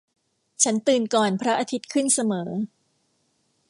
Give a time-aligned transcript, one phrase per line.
[0.63, 2.49] ฉันตื่นก่อนพระอาทิตย์ขึ้นเสมอ